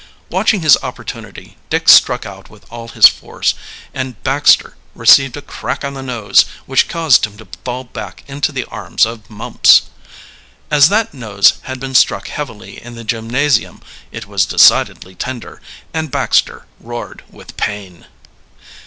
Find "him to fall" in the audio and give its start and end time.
7.27-7.83